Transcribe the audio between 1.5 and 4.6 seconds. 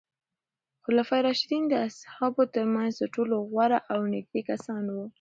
د اصحابو ترمنځ تر ټولو غوره او نږدې